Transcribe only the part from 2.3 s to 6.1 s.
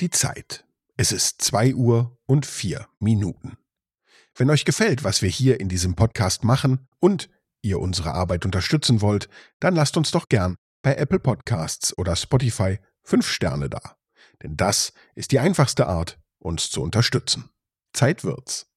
vier Minuten. Wenn euch gefällt, was wir hier in diesem